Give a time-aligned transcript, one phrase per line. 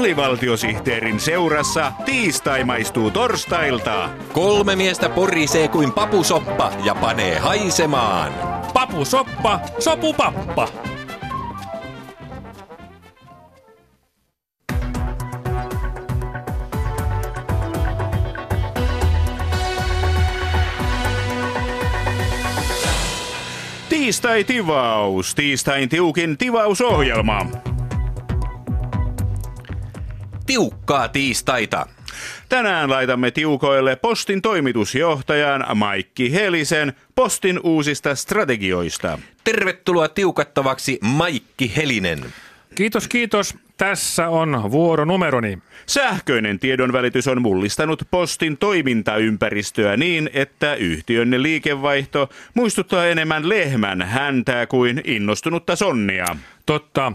[0.00, 4.08] Alivaltiosihteerin seurassa tiistai maistuu torstailta.
[4.32, 8.32] Kolme miestä porisee kuin papusoppa ja panee haisemaan.
[8.74, 10.68] Papusoppa, sopupappa.
[23.88, 27.69] Tiistai tivaus, tiistain tiukin tivausohjelma.
[30.50, 31.86] Tiukkaa tiistaita.
[32.48, 39.18] Tänään laitamme tiukoille Postin toimitusjohtajan Maikki Helisen Postin uusista strategioista.
[39.44, 42.24] Tervetuloa tiukattavaksi Maikki Helinen.
[42.74, 43.54] Kiitos, kiitos.
[43.76, 45.58] Tässä on vuoronumeroni.
[45.86, 55.00] Sähköinen tiedonvälitys on mullistanut Postin toimintaympäristöä niin, että yhtiön liikevaihto muistuttaa enemmän lehmän häntää kuin
[55.04, 56.26] innostunutta sonnia.
[56.66, 57.12] Totta.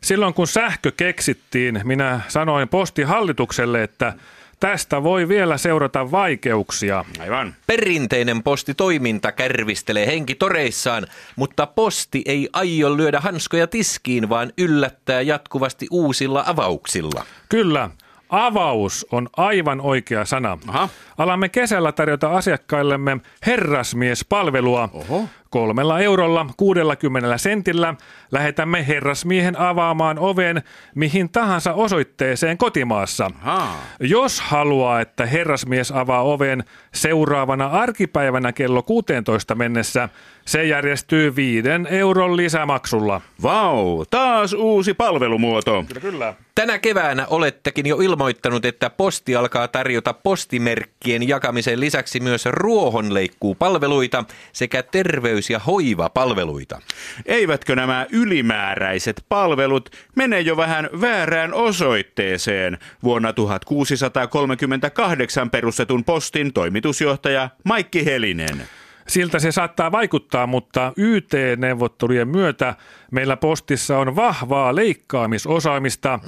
[0.00, 4.12] Silloin kun sähkö keksittiin, minä sanoin postihallitukselle, että
[4.60, 7.04] tästä voi vielä seurata vaikeuksia.
[7.20, 7.54] Aivan.
[7.66, 16.44] Perinteinen postitoiminta kärvistelee henkitoreissaan, mutta posti ei aio lyödä hanskoja tiskiin, vaan yllättää jatkuvasti uusilla
[16.46, 17.26] avauksilla.
[17.48, 17.90] Kyllä,
[18.28, 20.58] avaus on aivan oikea sana.
[20.68, 20.88] Aha.
[21.18, 24.88] Alamme kesällä tarjota asiakkaillemme herrasmiespalvelua.
[24.92, 25.28] Oho.
[25.50, 27.94] Kolmella eurolla 60 sentillä
[28.32, 30.62] lähetämme herrasmiehen avaamaan oven
[30.94, 33.30] mihin tahansa osoitteeseen kotimaassa.
[33.42, 33.80] Ahaa.
[34.00, 40.08] Jos haluaa, että herrasmies avaa oven seuraavana arkipäivänä kello 16 mennessä,
[40.46, 43.20] se järjestyy viiden euron lisämaksulla.
[43.42, 45.84] Vau, taas uusi palvelumuoto.
[46.00, 46.34] Kyllä.
[46.54, 54.82] Tänä keväänä olettekin jo ilmoittanut, että posti alkaa tarjota postimerkkien jakamisen lisäksi myös ruohonleikkuupalveluita sekä
[54.82, 56.80] terveys- ja hoivapalveluita.
[57.26, 62.78] Eivätkö nämä ylimääräiset palvelut mene jo vähän väärään osoitteeseen?
[63.02, 68.62] Vuonna 1638 perustetun postin toimitusjohtaja Maikki Helinen.
[69.06, 72.74] Siltä se saattaa vaikuttaa, mutta YT-neuvottelujen myötä
[73.10, 76.18] meillä postissa on vahvaa leikkaamisosaamista,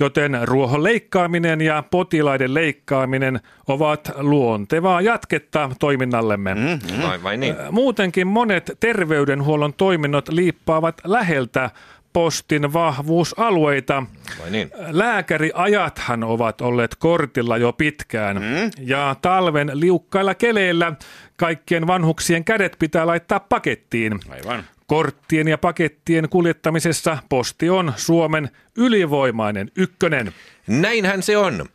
[0.00, 6.56] joten ruohon leikkaaminen ja potilaiden leikkaaminen ovat luontevaa jatketta toiminnallemme.
[7.02, 7.56] Vai, vai niin?
[7.70, 11.70] Muutenkin monet terveydenhuollon toiminnot liippaavat läheltä
[12.12, 14.02] postin vahvuusalueita.
[14.42, 14.70] Vai niin?
[14.90, 18.36] Lääkäriajathan ovat olleet kortilla jo pitkään
[18.78, 20.92] ja talven liukkailla keleillä
[21.42, 24.20] kaikkien vanhuksien kädet pitää laittaa pakettiin.
[24.28, 24.64] Aivan.
[24.86, 30.32] Korttien ja pakettien kuljettamisessa posti on Suomen ylivoimainen ykkönen.
[30.66, 31.66] Näinhän se on.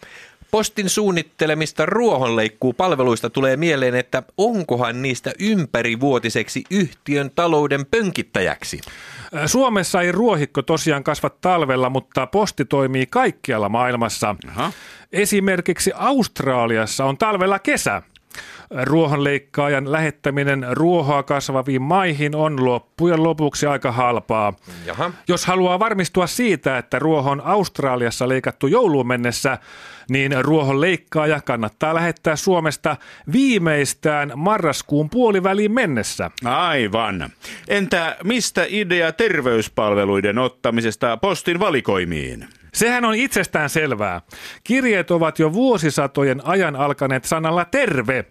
[0.51, 8.81] Postin suunnittelemista ruohonleikkuupalveluista tulee mieleen, että onkohan niistä ympärivuotiseksi yhtiön talouden pönkittäjäksi.
[9.45, 14.35] Suomessa ei ruohikko tosiaan kasva talvella, mutta posti toimii kaikkialla maailmassa.
[14.47, 14.72] Aha.
[15.11, 18.01] Esimerkiksi Australiassa on talvella kesä.
[18.83, 24.53] Ruohonleikkaajan lähettäminen ruohoa kasvaviin maihin on loppujen lopuksi aika halpaa.
[24.85, 25.11] Jaha.
[25.28, 29.57] Jos haluaa varmistua siitä, että ruoho on Australiassa leikattu jouluun mennessä,
[30.09, 32.97] niin ruohon leikkaaja kannattaa lähettää Suomesta
[33.31, 36.31] viimeistään marraskuun puoliväliin mennessä.
[36.45, 37.29] Aivan.
[37.67, 42.47] Entä mistä idea terveyspalveluiden ottamisesta postin valikoimiin?
[42.73, 44.22] Sehän on itsestään selvää.
[44.63, 48.25] Kirjeet ovat jo vuosisatojen ajan alkaneet sanalla terve.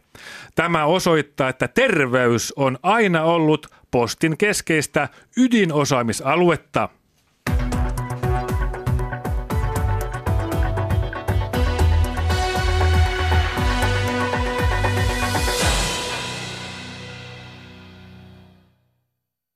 [0.55, 6.89] Tämä osoittaa, että terveys on aina ollut postin keskeistä ydinosaamisaluetta.